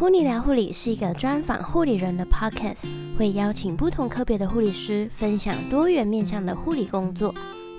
[0.00, 7.34] 噗妮聊护理是一个专访护理人的 podcast，会邀请不同科别的护理师分享多元面向的护理工作。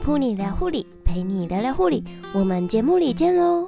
[0.06, 2.04] 噗妮聊护理，陪你聊聊护理，
[2.36, 3.68] 我们节目里见喽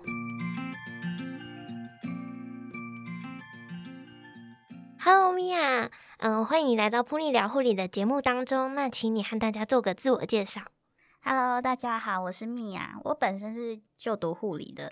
[5.00, 5.90] ！Hello，米娅，
[6.20, 8.76] 嗯，欢迎来到噗妮聊护理的节目当中。
[8.76, 10.62] 那请你和大家做个自我介绍。
[11.26, 14.92] Hello，大家好，我是米娅，我本身是就读护理的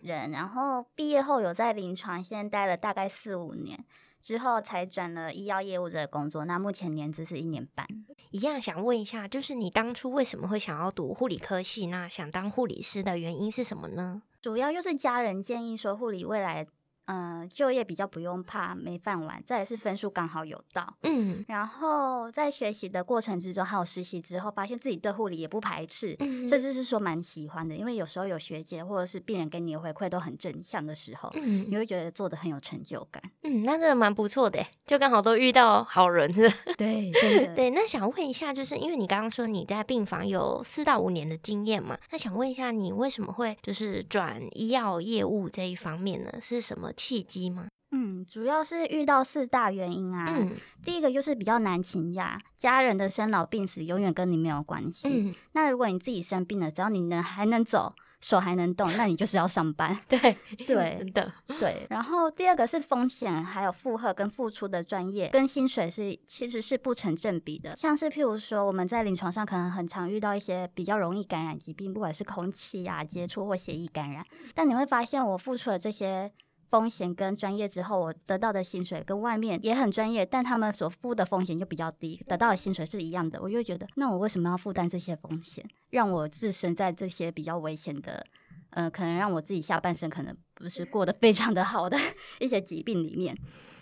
[0.00, 3.84] 人，嗯，然后毕业后有在临床先待了大概四五年，
[4.18, 6.46] 之后才转了医药业务这个工作。
[6.46, 7.86] 那目前年资是一年半。
[8.30, 11.88] 一样想问一下，就是你当初为什么会想要读护理科系？
[11.88, 14.22] 那想当护理师的原因是什么呢？
[14.40, 16.66] 主要又是家人建议说护理未来。
[17.08, 36.54] 嗯、呃，就业比较不用怕没饭碗，再来是分数刚好有到，嗯，然后在学习的过程之中，还有实习之后，发现自己对护理也不排斥，嗯，甚至是说蛮喜欢的，因为有时候有学姐或者是病人给你的回馈都很正向的时候，嗯，你会觉得做的很有成就感，嗯，那真的蛮不错的，就刚好都遇到好人，是吧？
[36.76, 37.70] 对，真的，对。
[37.70, 46.30] 那想问一下，就是因为你刚刚说你在病房有四到五年的经验嘛，那想问一下，你为什么会就是转医药业务这一方面呢？
[46.42, 46.92] 是什么？
[46.98, 47.68] 契机吗？
[47.90, 50.26] 嗯，主要是遇到四大原因啊。
[50.28, 50.54] 嗯，
[50.84, 55.08] 第一个就是比较难请假，家人的生老病死永远跟你没有关系。
[55.08, 59.98] 嗯，那如果你自己生病了，只要你能还能走，手还能动，那你就是要上班。
[60.06, 60.18] 对
[60.66, 61.86] 对的对。
[61.88, 67.74] 然后第二个是风险，还有负荷跟付出的专业跟薪水是其实是不成正比的。
[67.78, 74.22] 像是譬如说我们在临床上可能很常遇到一些比较容易感染疾病，不管是空气啊接触或血液感染，
[74.54, 76.30] 但你会发现我付出了这些。
[76.70, 83.40] 风险跟专业之后，我得到的薪水跟外面也很专业，但他们所付的风险就比较低，得到的薪水是一样的。
[83.40, 88.26] 我就觉得，那我为什么要负担这些风险，让我置身在这些比较危险的，
[88.70, 91.96] 呃，可能让我自己下半生可能不是过得非常的好的
[92.38, 93.36] 一些疾病里面。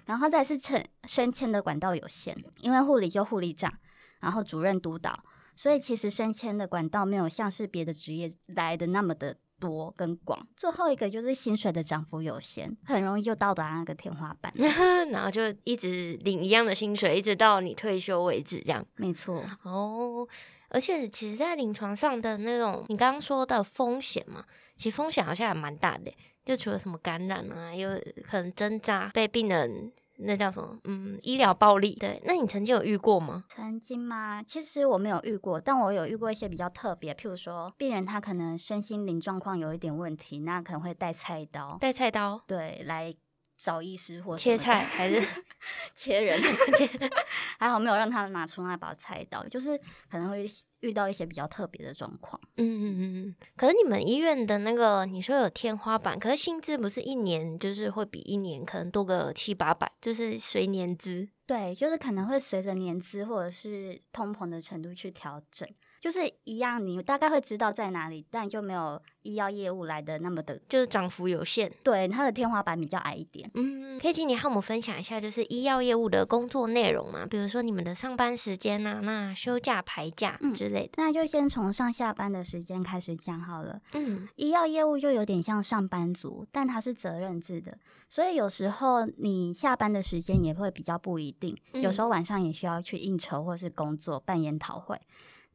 [0.04, 3.72] 然后再是升升迁的管道有限，因为护理就护理长，
[4.20, 5.24] 然后主任督导，
[5.56, 9.36] 所以其实升迁的管道没有像是别的职业来的那么的。
[9.58, 14.52] 多跟广，最后一个就是薪水的涨幅有限，很容易就到达那个天花板，
[15.10, 18.84] 然后就一直领一样的薪水，一直到你退休为止，这样。
[18.96, 19.44] 没错。
[19.62, 20.26] 哦，
[20.68, 24.44] 而且其实，在临床上的那种你刚刚说的风险嘛，
[24.76, 26.12] 其实风险好像还蛮大的，
[26.44, 27.90] 就除了什么感染啊，有
[28.24, 29.92] 可能针扎被病人。
[30.18, 30.78] 那叫什么？
[30.84, 31.94] 嗯，医疗暴力。
[31.96, 33.44] 对，那你曾经有遇过吗？
[33.48, 34.42] 曾经吗？
[34.42, 43.14] 其实我没有遇过，但我有遇过一些比较特别，譬如说病人他可能身心灵状况有一点问题，那可能会带菜刀，带菜刀，对，来
[43.56, 45.20] 找医师或切菜还是
[45.94, 46.40] 切人？
[47.58, 49.76] 还好没有让他拿出那把菜刀，就是
[50.10, 50.48] 可能会。
[50.80, 65.66] 遇到一些比较特别的状况，嗯嗯嗯，可是你们医院的那个你说有天花板，可是薪资不是一年就是会比一年可能多个七八百，就是随年资，对，就是可能会随着年资或者是通膨的程度去调整。
[66.00, 71.72] 就是一样，你大概会知道在哪里，但就没有医药业务来的那么的，就是涨幅有限。
[71.82, 73.50] 对，它的天花板比较矮一点。
[73.54, 77.26] 嗯，可以请你和我们分享一下，就是医药业务的工作内容嘛？
[77.26, 80.92] 比如说你们的上班时间啊，那休假排假之类的。
[80.96, 83.80] 嗯，那就先从上下班的时间开始讲好了。
[83.92, 87.76] 嗯，医药业务就有点像上班族，但它是责任制的，
[88.08, 95.00] 所以有时候你下班的时间也会比较不一定，有时候晚上也需要去应酬或是工作办研讨会。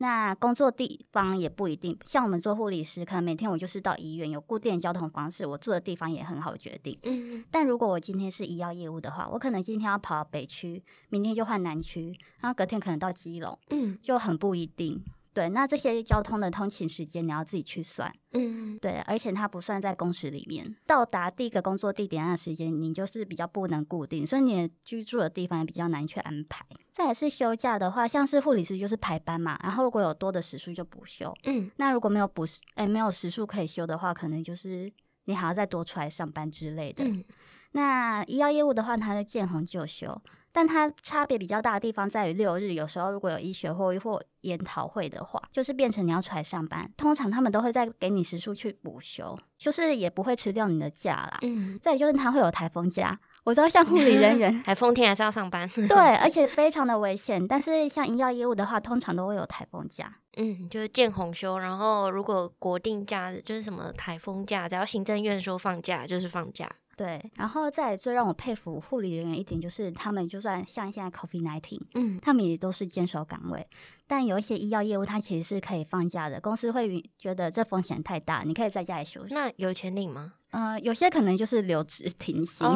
[0.02, 6.98] 那工作地方也不一定，像我们做护理师，可能每天我就是到医院，有固定的交通方式，我住的地方也很好决定。
[7.04, 15.04] 嗯，但如果我今天是医药业务的话，我可能今天要跑到北区，明天就换南区，然后隔天可能到基隆，嗯，就很不一定。
[15.34, 20.76] 对，那这些交通的通勤时间你要自己去算，嗯，对，而且它不算在工时里面。
[20.86, 26.66] 到达第一个工作地点的时间，你就是比较不能固定，所以你的居住的地方也比较难去安排。
[26.92, 34.92] 再来是休假的话，像是护理师就是排班嘛，然后如果有多的时数就补休，嗯，那如果没有补时，哎，没有时数可以休的话，可能就是
[35.26, 37.04] 你还要再多出来上班之类的。
[37.04, 37.24] 嗯，
[37.72, 40.22] 那医药业务的话，它是见红就休。
[40.54, 46.92] 但它差别比较大的地方在于六日，有时候如果有医学会或研讨会的话，就是变成你要出来上班。
[46.98, 51.38] 通常他们都会再给你时数去补休，就是也不会吃掉你的假啦。
[51.44, 55.68] 嗯，再就是它会有台风假，我知道像护理人员，台风天还是要上班。
[55.68, 57.48] 对， 而且非常的危险。
[57.48, 60.16] 但是像医药业务的话，通常都会有台风假。
[60.38, 61.58] 嗯，就是见红休。
[61.58, 66.70] 然后如果国定假日就是什么台风假，只要行政院说放假就是放假。
[66.96, 73.66] 对，然后再最让我佩服护理人员一点就是，他们就算像现在 COVID-19，嗯，他们也都是坚守岗位。
[74.06, 79.34] 但有一些医药业务，它其实是可以放假的，公司会觉得这风险太大，你可以在家里休息。
[79.34, 80.34] 那有钱领吗？
[80.52, 82.68] 嗯、呃，有些可能就是留职停薪。
[82.68, 82.76] 哦，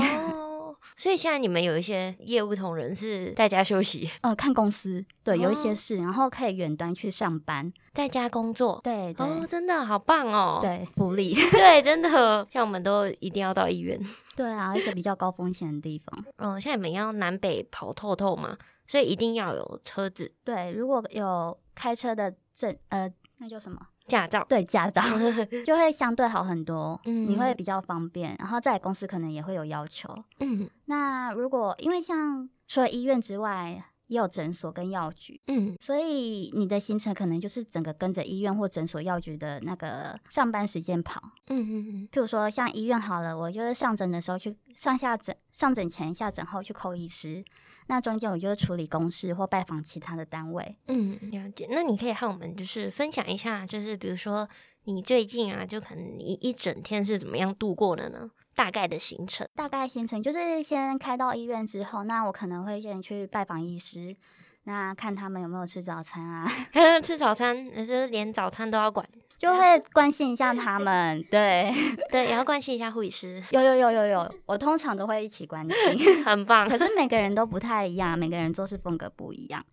[0.96, 14.00] 所以现在你们有一些业务同仁是在家休息，呃，看公司，对，有一些事，然后可以远端去上班，在家工作，对，对，哦，真的好棒哦，对，福利， 对，真的，像我们都一定要到医院，
[14.36, 23.80] 对啊，而且比较高风险的地方，嗯，像你们要南北跑透透嘛，所以一定要有车子，对，如果有开车的证，呃，那叫什么？
[24.08, 25.02] 驾照，对，驾照
[25.66, 47.44] 就会相对好很多，嗯，你会比较方便，然后在公司可能也会有要求，嗯，那如果因为像除了医院之外，也有诊所跟药局，嗯，所以你的行程可能就是整个跟着医院或诊所、药局的那个上班时间跑，嗯嗯嗯，譬如说像医院好了，我就是上诊的时候去上下诊，上诊前、下诊后去扣医师。
[47.88, 50.76] 那中间我就会处理公事或拜访其他的单位。
[50.88, 51.68] 嗯，了解。
[51.70, 54.50] 那你可以和我们就是分享一下，就是比如说
[54.86, 58.30] 你最近啊，就可能你一整天是怎么样度过的呢？
[58.56, 59.48] 大概的行程？
[59.56, 64.16] 大概行程就是先开到医院之后，那我可能会先去拜访医师，
[64.64, 66.52] 那看他们有没有吃早餐啊？
[67.04, 69.08] 吃早餐，就是连早餐都要管。
[69.38, 71.70] 就会关心一下他们，对
[72.10, 73.44] 对，也要关心一下护理师。
[73.52, 76.70] 有有有有有，我通常都会一起关心，很棒。
[76.70, 79.64] 可是每个人都不太一样，每个人做事风格不一样，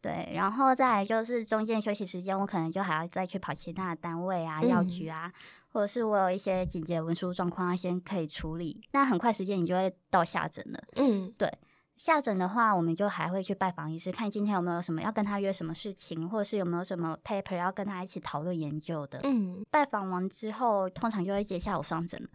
[0.00, 0.30] 对。
[0.34, 5.32] 然后再来就是中间休息时间，我可能就还要再去跑其他的单位啊、药局啊，嗯、
[5.72, 10.82] 或者是我有一些紧急的文书状况要先可以处理，那很快时间你就会到下诊了。
[10.96, 11.52] 嗯，对。
[11.96, 19.20] 下诊的话，我们就还会去拜访医师，看今天有没有什么要跟他约什么事情，或者是有没有什么 paper 要跟他一起讨论研究的。
[19.22, 22.28] 嗯，拜访完之后，通常就会接下午上诊了。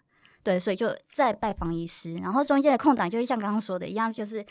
[0.44, 4.46] 对，所以就再拜访医师，然后中间的空档就是像刚刚说的一样，就是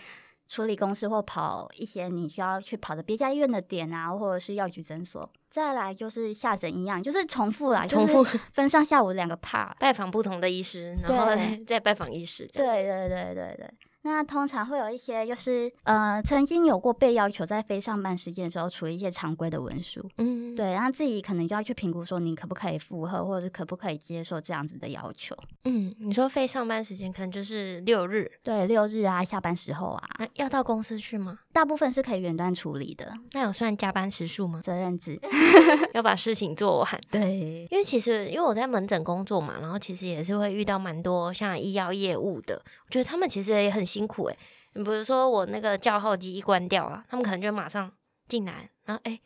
[0.47, 5.29] 处理公事或跑一些你需要去跑的别家医院的点啊，或者是药局诊所。
[5.51, 11.33] 再来就是下诊一样，就是重复啦，重复 分上下午两个 part，拜访不同的医师，然后
[11.67, 12.47] 再拜访医师。
[12.53, 13.71] 对对对对对。
[14.05, 25.35] 那通常会有一些，就是呃，曾经有过被要求在非上班时间的时候处理一些常规的文书，嗯，对，然后自己可能就要去评估说你可不可以符合，或者是可不可以接受这样子的要求。
[25.65, 31.39] 嗯，你说非上班时间可能就是六日，对，六日啊，下班时候啊，那要到公司去吗？
[31.53, 33.11] 大部分是可以远端处理的。
[33.33, 34.61] 那有算加班时数吗？
[34.63, 35.19] 责任制
[35.95, 37.01] 要把事情做完。
[37.11, 44.39] 对，因为其实因为我在门诊工作嘛，然后其实也是会遇到蛮多像医药业务的，我觉得他们其实也很辛苦诶、欸。
[44.75, 47.93] 你比如说我那个叫号机一关掉啊，他们可能就马上
[48.27, 49.21] 进来，然后哎，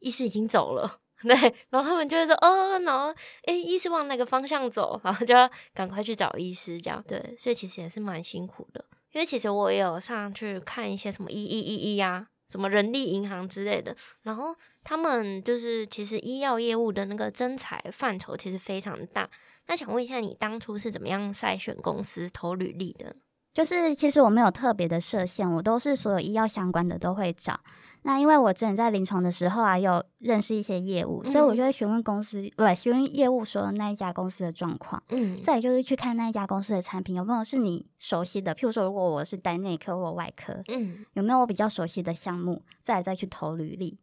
[0.00, 1.34] 医师已经走了， 对，
[1.70, 3.14] 然后他们就会说哦，然后
[3.44, 8.84] 哎，医师往哪个方向走，然后就要赶快去找医师，这样对，所以其实也是蛮辛苦的。
[9.12, 19.28] 因为其实我也有上去看一些什么一一一一啊，什么人力银行之类的，然后他们就是其实医药业务的那个征才范畴其实非常大。
[19.66, 23.16] 那想问一下，你当初是怎么样筛选公司投履历的？
[23.52, 27.58] 就是其实我没有特别的设限，我都是所有医药相关的都会找。
[28.02, 35.02] 那因为我之前在临床的时候啊，有认识一些业务，嗯、所以我就会询问公司，对，询问业务说那一家公司的状况。
[35.10, 43.98] 嗯，再就是去看那一家公司的产品有没有是你熟悉的，譬如说如果我是单内科或外科，嗯，有没有我比较熟悉的项目，再来再去投履历。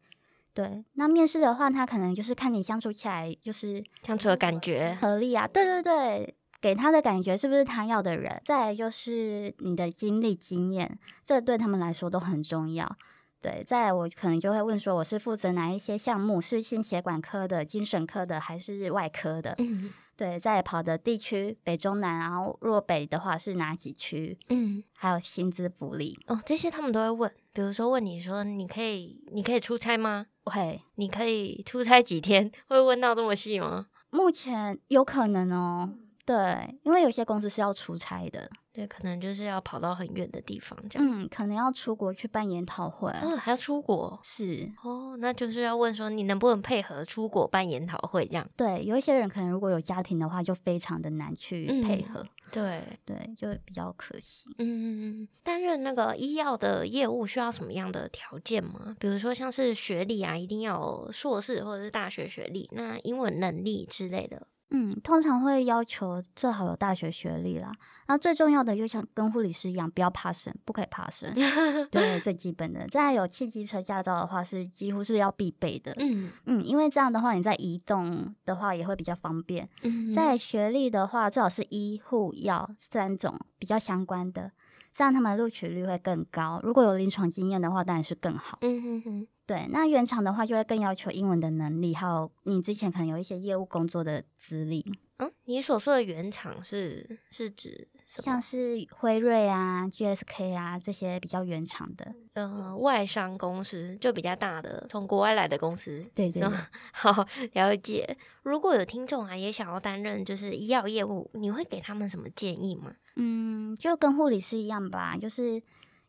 [0.54, 6.36] 对，那面试的话，他可能就是看你相处起来就是相处的感觉合力啊，对对对。
[6.60, 8.42] 给他的感觉是不是他要的人？
[8.46, 12.98] 再来就是你的经历经验，这对他们来说都很重要。
[13.40, 16.42] 对，再来我可能就会问说，我是负责哪一些项目？
[16.42, 19.54] 是心血管科的、精神科的，还是外科的？
[19.60, 24.36] 嗯，对，再跑的地区北中南，然后若北的话是哪几区？
[24.50, 27.32] 嗯，还有薪资福利哦，这些他们都会问。
[27.54, 30.26] 比如说问你说，你可以你可以出差吗？
[30.46, 32.52] 会，你可以出差几天？
[32.68, 33.86] 会问到这么细吗？
[34.10, 35.94] 目前有可能哦。
[36.28, 48.46] 对，因为有些公司是要出差的，对，可能就是要跑到很远的地方，这样，嗯，可能要出国去办研讨会，嗯，还要出国，是哦，那就是要问说你能不能配合出国办研讨会这样？
[48.58, 54.50] 对，有一些人可能如果有家庭的话，就非常的难去配合，嗯、对对，就比较可惜。
[54.58, 58.98] 嗯嗯嗯，担任那个医药的业务需要什么样的条件吗？
[59.00, 64.46] 比如说像是学历啊，一定要有硕士或者是大学学历，那英文能力之类的。
[64.70, 67.72] 嗯，通常会要求最好有大学学历啦。
[68.08, 71.34] 那最重要的就像跟护理师一样，不要怕生，不可以怕生，
[71.90, 72.86] 对，最基本的。
[72.88, 75.94] 再有汽机车驾照的话，是几乎是要必备的。
[76.00, 79.68] 嗯嗯，因为这样的话，你在移动的话也会比较方便。
[79.84, 84.52] 嗯，在学历的话，最好是医护药三种比较相关的，
[84.94, 86.60] 这样他们录取率会更高。
[86.64, 88.58] 如果有临床经验的话，当然是更好。
[88.62, 89.28] 嗯哼哼。
[89.48, 94.86] 对，那原厂的话就会更要求英文的能力，还有你之前可能有一些业务工作的资历。
[95.20, 106.52] 嗯，你所说的原厂是是指像是辉瑞啊、GSK 啊这些比较原厂的，呃，外商公司就比较大的，从国外来的公司，对对，对。
[106.92, 108.16] 好了解。
[108.44, 112.94] 如果有听众啊也想要担任就是医药业务，你会给他们什么建议吗？
[113.16, 115.60] 嗯，就跟护理师一样吧，就是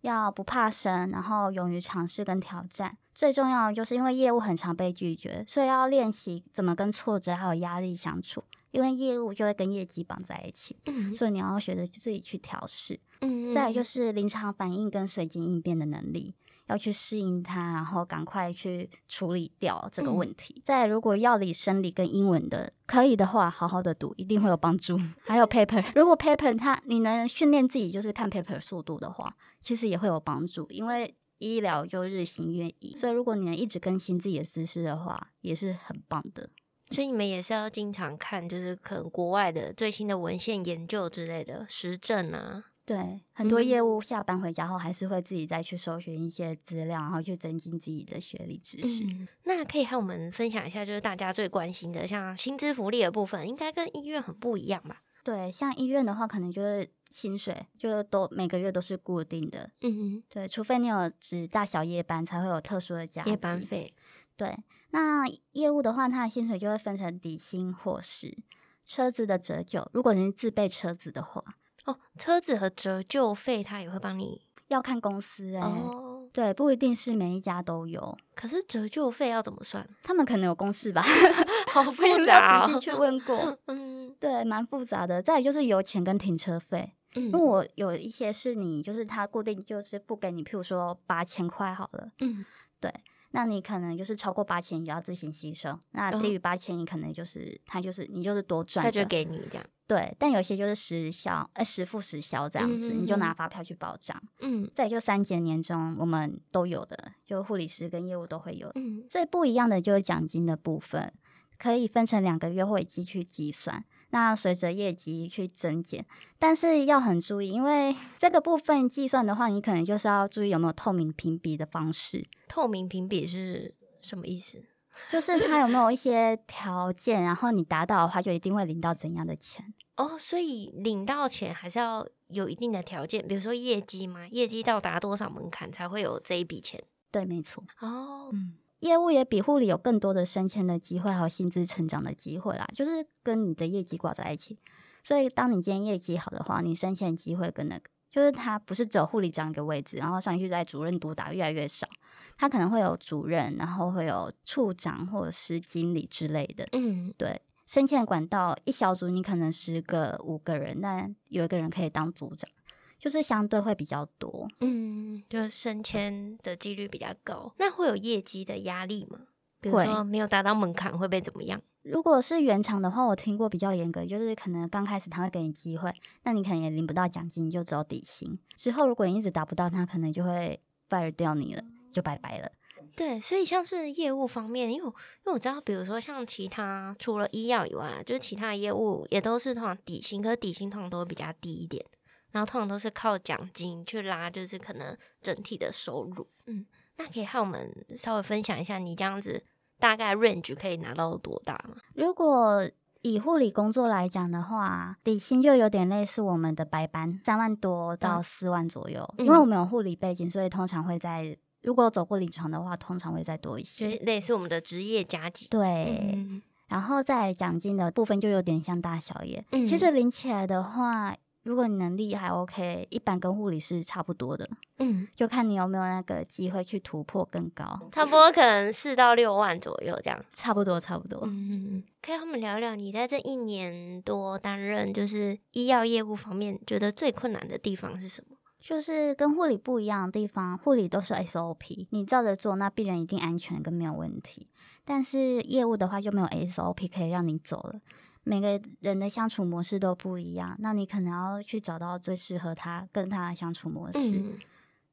[0.02, 2.96] 要不怕生，然后勇于尝试跟挑战。
[3.14, 8.44] 最重要的就是因为业务很常被拒绝，所以要练习怎么跟挫折还有压力相处。
[8.70, 13.00] 因为业务就会跟业绩绑在一起，嗯，所以你要学着自己去调试。
[13.22, 16.34] 嗯，再来就是临场反应跟随机应变的能力，
[16.68, 20.54] 要去适应它，然后赶快去处理掉这个问题。
[20.58, 24.98] 嗯，再，如果药理、生理跟英文的可以的话，好好的读，一定会有帮助。
[25.26, 31.14] 还有 paper，如果 paper 它你能训练自己就是看 paper 速度的话，其实也会有帮助，因为。
[31.40, 36.50] 医疗就日新月异，所以如果你能一直更新自己的知识的话，也是很棒的。
[36.90, 42.64] 所以你们也是要经常看，就是可能国外的最新的文献研究之类的实证啊。
[42.88, 49.04] 对，很多业务下班回家后，还是会自己再去搜寻一些资料，然后去增进自己的学历知识。
[49.04, 55.02] 嗯，那可以和我们分享一下，就是大家最关心的，像薪资福利的部分，应该跟医院很不一样吧？
[55.22, 59.70] 对，像医院的话，可能就是薪水就都每个月都是固定的。
[59.82, 63.94] 嗯哼，对，除非你有值大小夜班，才会有特殊的加夜班费。
[64.34, 64.56] 对，
[64.92, 68.38] 那业务的话，它的薪水就会分成底薪或是、
[68.86, 69.86] 车子的折旧。
[69.92, 71.44] 如果你是自备车子的话，
[71.88, 74.42] 哦，车子和折旧费，他也会帮你。
[74.68, 75.66] 要看公司哎、欸。
[75.66, 78.16] 哦对，不一定是每一家都有。
[78.34, 79.88] 可是折旧费要怎么算？
[80.02, 81.02] 他们可能有公式吧，
[81.72, 82.66] 好复杂、哦。
[82.66, 85.22] 仔细去问过， 嗯，对，蛮复杂的。
[85.22, 92.44] 再来就是油钱跟停车费，嗯，因为我有一些是你就是他固定就是不给你，譬如说八千块好了，嗯，
[92.78, 92.92] 对。
[93.30, 95.78] 那你可能就是超过八千，你就要自行吸收。
[95.92, 99.66] 那低于八千，你可能就是他就是你就是多赚，他就给你这样。
[99.86, 104.22] 对，但有些就是实销，呃，实付实销这样子，嗯、你就拿发票去报账。
[104.40, 108.70] 嗯，再就三节年终，我们都有的，就护理师跟业务都会有。
[108.74, 111.10] 嗯，最不一样的就是奖金的部分，
[111.58, 113.82] 可以分成两个月会期去计算。
[114.10, 116.04] 那随着业绩去增减，
[116.38, 122.26] 但是要很注意，因为 这个部分计算的话，你可能就是要注意有没有透明评比的方式。
[122.48, 124.64] 透明评比是什么意思？
[125.08, 129.72] 就是它有没有一些条件，然后你达到的话，就一定会领到怎样的钱。
[129.96, 136.82] 哦，所以领到钱还是要有一定的条件，比如说业绩嘛，业绩到达多少门槛才会有这一笔钱？
[137.12, 137.62] 对，没错。
[137.80, 138.54] 哦，嗯。
[138.80, 144.58] 业务也比护理有更多的升迁的机会，还有薪资成长的机会啦，就是跟你的业绩挂在一起。
[145.02, 151.88] 所以，当你今天业绩好的话，你升迁机会跟那个，就是他不是只有护理长一个位置，然后上去在主任督导越来越少，
[152.36, 156.68] 他可能会有主任，然后会有处长或者是经理之类的。
[156.72, 162.48] 嗯，对，升迁管道一小组你可能十个五个人，但有一个人可以当组长。
[162.98, 167.52] 就是相对会比较多，嗯，就是升迁的几率比较高。
[167.58, 169.20] 那会有业绩的压力吗？
[169.60, 171.60] 比如说没有达到门槛会被怎么样？
[171.82, 175.92] 如果是原厂的话，我听过比较严格，就是可能刚开始他会给你机会，
[176.24, 178.38] 那你可能也领不到奖金，就只有底薪。
[178.56, 182.50] 之后如果你一直达不到，他可能就会 fire 掉你了，就拜拜了。
[182.94, 184.92] 对，所以像是业务方面，因为因
[185.26, 191.84] 为我知道，比如说像其他除了医药以外，就是其他业务也都是通常底薪，可是底薪通常都会比较低一点。
[192.30, 196.26] 然后通常都是靠奖金去拉，就是可能整体的收入。
[196.46, 196.66] 嗯，
[196.96, 199.42] 那可以和我们稍微分享一下，你这样子
[199.78, 201.76] 大概 range 可以拿到多大吗？
[201.94, 202.68] 如果
[203.00, 209.02] 以护理工作来讲的话，底薪就有点类似我们的白班，三万多到四万左右。
[209.16, 215.46] 嗯、因为我们有护理背景，所以通常会在如果走过临床的话，通常会再多一些，就类似我们的职业加级。
[215.48, 219.44] 对，嗯、然后在奖金的部分就有点像大小夜。
[219.52, 221.16] 嗯、其实领起来的话。
[221.48, 231.22] 如果你能力还 OK，一般跟护理是差不多的，嗯，就看你有没有那个机会去突破更高，差不多可能四到六万左右这样，差不多差不多。
[231.24, 238.36] 嗯，可以和我们聊聊你在这一年多担任就是医药业务方面，觉得最困难的地方是什么？
[238.60, 244.48] 就是跟护理不一样的地方，护理都是 SOP，你照着做，那病人一定安全跟没有问题，
[244.84, 247.80] 但是业务的话就没有 SOP 可以让你走了。
[248.24, 254.38] 每个人的相处模式都不一样，那你可能要去找到最适合他跟他的相处模式，嗯、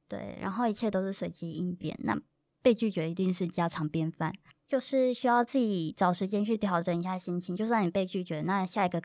[0.07, 1.97] 对，然后一切都是随机应变。
[2.03, 2.19] 那
[2.61, 4.33] 被拒绝一定是家常便饭，
[4.65, 7.55] 就是需要自己找时间去调整一下心情。
[7.55, 8.99] 就算你被拒绝，那下一个，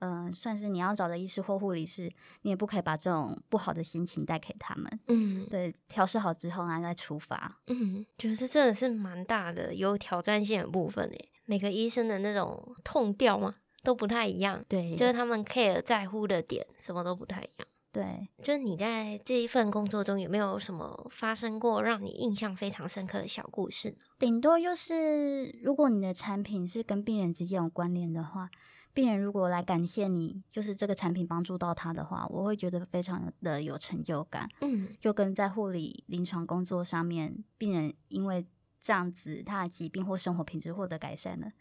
[0.00, 2.12] 嗯、呃，算是你要找的医师或护理师，
[2.42, 5.00] 你也不可以把这种不好的心情带给他们。
[5.06, 7.60] 嗯，对，调试好之后呢再出发。
[7.68, 11.28] 嗯，觉得这真的是蛮大的有挑战性的部分诶。
[11.44, 13.54] 每个医生的那种痛调吗？
[13.84, 14.64] 都不太一样。
[14.68, 17.68] 对，就是他们 care 在乎的点什么都不太一样。
[17.92, 23.96] 对，就是你在这一份工作中有没有什么发生过让你印象非常深刻的小故事呢？
[24.18, 28.50] 顶多就是如果你的产品是跟病人之间有关联的话，
[28.92, 34.48] 病人如果来感谢你，就是这个产品帮助到他的话，我会觉得非常的有成就感。
[34.60, 38.44] 嗯，就跟在护理临床工作上面，病人因为
[38.80, 41.52] 这样子他的疾病或生活品质获得改善了。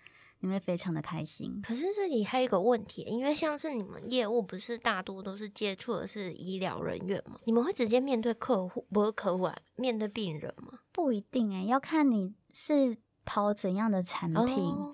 [0.44, 1.62] 你会非常的开心。
[1.64, 7.40] 可是这里还有一个问题，因为像是你们业务不是大多都是接触的是医疗人员吗？
[7.46, 10.80] 你们会直接面对客户，不是客户啊，面对病人吗？
[10.92, 14.44] 不一定诶，要看你是跑怎样的产品。
[14.44, 14.94] Oh.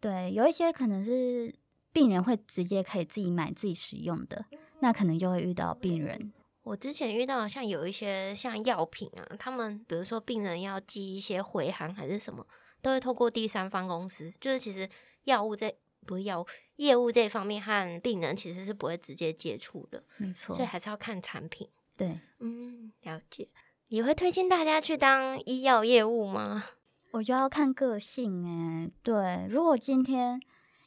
[0.00, 1.54] 对，有一些可能是
[1.92, 4.44] 病人会直接可以自己买自己使用的，
[4.80, 6.32] 那可能就会遇到病人。
[6.62, 12.44] 我之前遇到像有一些像药品啊，他们比如说病人要寄一些回函还是什么。
[12.82, 14.88] 都会透过第三方公司，就是其实
[15.24, 15.74] 药物这
[16.06, 16.46] 不是药物
[16.76, 21.68] 业务这一方面和病人其实是不会直接接触的，没错，所以还是要看产品。
[21.96, 23.48] 对，嗯，了解。
[23.88, 26.64] 你会推荐大家去当医药业务吗？
[27.10, 28.90] 我就要看个性诶。
[29.02, 30.40] 对，如果今天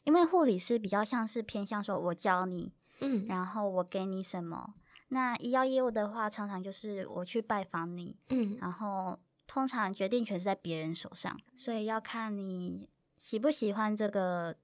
[0.04, 4.74] 因为护理师比较像是偏向说我教你，嗯，然后我给你什么，
[5.08, 9.18] 那医药业务的话，常常就是我去拜访你，嗯，然后。
[9.46, 14.54] 通常决定权是在别人手上，所以要看你喜不喜欢这个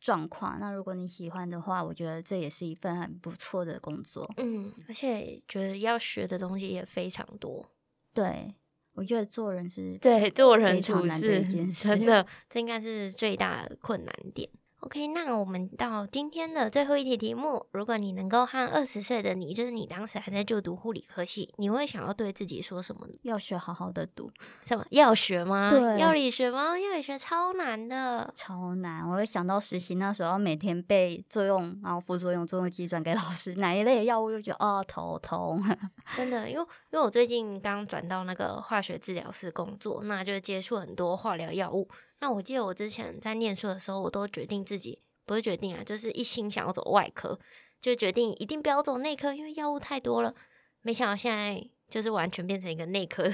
[0.00, 0.58] 状况。
[0.60, 4.30] 那如果你喜欢的话，我觉得这也是一份很不错的工作。
[4.36, 7.66] 嗯，而且觉得要学的东西也非常多。
[8.12, 8.54] 对，
[8.92, 14.48] 我觉得做人是对做人处事真的，这应该是最大的困难点。
[14.86, 23.18] OK，那我们到今天的最后一题题目：如果你能够和二十岁的你，就是你当时还在就读护理科系，你会想要对自己说什么呢？
[23.22, 24.30] 要学好好的读，
[24.64, 24.86] 什么？
[24.90, 25.68] 要学吗？
[25.68, 26.78] 对，药理学吗？
[26.78, 29.02] 药理学超难的，超难。
[29.10, 35.60] 我会想到实习那时候，每天背作用，然后副作用、作用机转给老师，哪一类的药物又觉得哦头痛。
[36.16, 36.62] 真的，因为
[36.92, 41.88] 因为我最近刚转到那个化学治疗室工作，那就接触很多化疗药物。
[42.26, 47.38] 那我记得我之前在念书的时候，我都决定自己不是决定啊，就是一心想要走外科，
[47.80, 50.34] 就决定一定不要走内科，因为药物太多了。
[50.82, 53.32] 没想到现在就是完全变成一个内科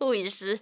[0.00, 0.58] 护理师，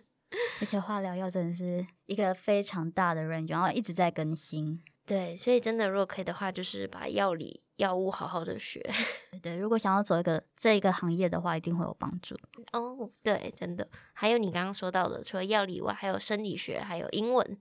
[0.60, 4.82] 而且化疗药真的是一个非常大的 range，然后一直在更新。
[5.06, 8.86] 对，所以真的如果可以的话，就是把药理药物好好的学。
[9.42, 12.36] 对，如果想要走一个这一个行业的话，一定会有帮助。
[12.72, 13.88] 哦，对，真的。
[14.12, 17.58] 还有你刚刚说到的，除了药理以外，还有生理学，还有英文。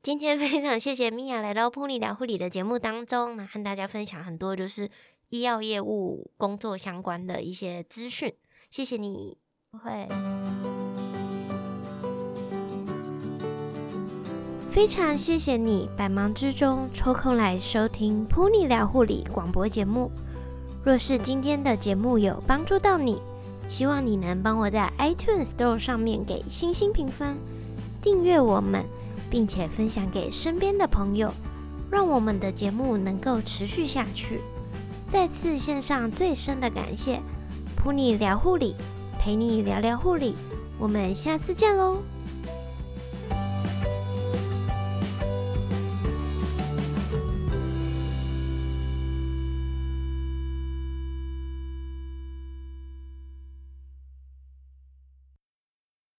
[0.00, 4.88] 今天非常谢谢米娅来到 Pony 聊护理的节目当中，来和大家分享很多就是
[5.28, 8.32] 医药业务工作相关的一些资讯。
[8.70, 9.36] 谢谢你，
[9.72, 10.06] 不会。
[14.70, 20.12] 非常谢谢你百忙之中抽空来收听 Pony 聊护理广播节目。
[20.84, 23.20] 若是今天的节目有帮助到你，
[23.68, 27.36] 希望你能帮我在 iTunes Store 上面给星星评分，
[28.00, 28.84] 订阅我们，
[29.30, 31.32] 并且分享给身边的朋友，
[31.90, 34.40] 让我们的节目能够持续下去。
[35.08, 37.20] 再次献上最深的感谢。
[37.76, 38.74] 陪你聊护理，
[39.18, 40.34] 陪你聊聊护理，
[40.78, 42.02] 我们下次见喽。